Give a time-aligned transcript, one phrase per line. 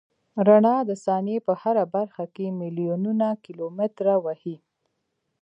[0.47, 4.55] رڼا د ثانیې په هره برخه کې میلیونونه کیلومتره وهي.